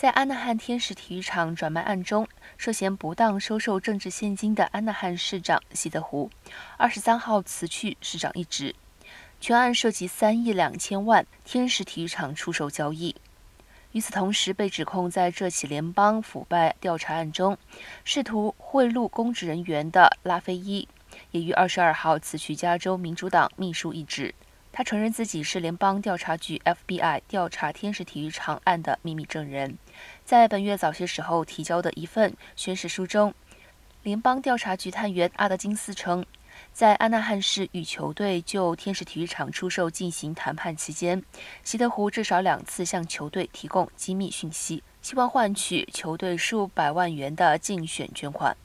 [0.00, 6.30] 在安纳汉天使体育场转卖案中，涉嫌不当收受政治现金的安纳汉市长西德胡，
[6.78, 8.74] 二十三号辞去市长一职。
[9.42, 13.14] 全案涉及三亿两千万天使体育场出售交易。
[13.92, 17.58] 与此同时，被指控在这起联邦腐败调查案中
[18.02, 20.88] 试图贿赂公职人员的拉菲伊，
[21.30, 24.34] 也于二十二号辞去加州民主党秘书一职。
[24.72, 29.76] 他承认自己是联邦调查局 FBI 调查天使体育场案的秘密证人。
[30.24, 33.34] 在本月早些时候提交的一份宣誓书中，
[34.02, 36.24] 联邦调查局探员阿德金斯称。
[36.72, 41.22] 在安纳汉市与球队就天使体育场出售进行谈判期间，
[41.64, 48.56] 西德胡至少两次向球队提供机密讯息，希望换取球队数百万元的竞选捐款。